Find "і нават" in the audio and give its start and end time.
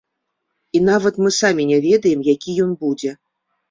0.79-1.21